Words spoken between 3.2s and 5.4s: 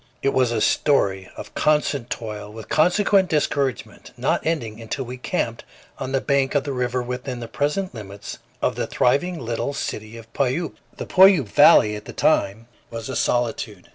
discouragement, not ending until we